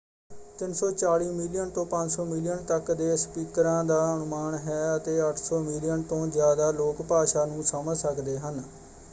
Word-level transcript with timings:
340 0.59 1.25
million 1.33 1.69
ਤੋਂ 1.69 1.83
500 1.91 2.25
million 2.29 2.63
ਤੱਕ 2.63 2.91
ਦੇ 2.93 3.09
ਸਪੀਕਰਾਂ 3.17 3.83
ਦਾ 3.85 3.99
ਅਨੁਮਾਨ 4.15 4.55
ਹੈ 4.61 4.79
ਅਤੇ 4.95 5.17
800 5.27 5.61
ਮਿਲੀਅਨ 5.63 6.01
ਤੋਂ 6.09 6.25
ਜ਼ਿਆਦਾ 6.29 6.71
ਲੋਕ 6.73 7.01
ਭਾਸ਼ਾ 7.07 7.45
ਨੂੰ 7.45 7.63
ਸਮਝ 7.67 7.97
ਸਕਦੇ 7.99 8.37
ਹਨ। 8.39 8.61